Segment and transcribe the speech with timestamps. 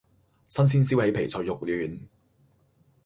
[0.47, 2.09] 新鮮燒起皮脆肉嫩